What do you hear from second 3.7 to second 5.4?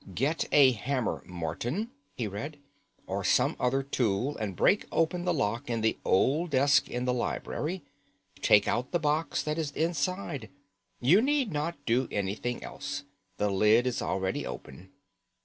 tool, and break open the